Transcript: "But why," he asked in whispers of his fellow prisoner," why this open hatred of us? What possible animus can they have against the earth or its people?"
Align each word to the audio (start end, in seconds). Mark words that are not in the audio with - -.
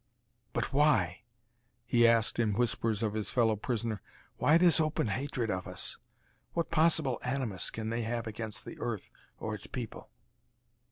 "But 0.53 0.73
why," 0.73 1.19
he 1.85 2.07
asked 2.07 2.39
in 2.39 2.53
whispers 2.55 3.03
of 3.03 3.13
his 3.13 3.29
fellow 3.29 3.55
prisoner," 3.55 4.01
why 4.39 4.57
this 4.57 4.79
open 4.79 5.09
hatred 5.09 5.51
of 5.51 5.67
us? 5.67 5.99
What 6.53 6.71
possible 6.71 7.19
animus 7.23 7.69
can 7.69 7.91
they 7.91 8.01
have 8.01 8.25
against 8.25 8.65
the 8.65 8.79
earth 8.79 9.11
or 9.37 9.53
its 9.53 9.67
people?" 9.67 10.09